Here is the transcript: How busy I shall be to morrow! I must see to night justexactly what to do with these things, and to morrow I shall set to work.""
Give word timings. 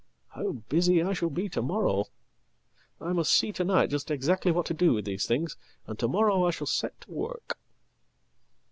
How 0.29 0.53
busy 0.67 1.03
I 1.03 1.13
shall 1.13 1.29
be 1.29 1.47
to 1.49 1.61
morrow! 1.61 2.05
I 2.99 3.13
must 3.13 3.31
see 3.31 3.51
to 3.51 3.63
night 3.63 3.91
justexactly 3.91 4.51
what 4.51 4.65
to 4.65 4.73
do 4.73 4.93
with 4.93 5.05
these 5.05 5.27
things, 5.27 5.57
and 5.85 5.99
to 5.99 6.07
morrow 6.07 6.43
I 6.43 6.49
shall 6.49 6.65
set 6.65 6.99
to 7.01 7.11
work."" 7.11 7.59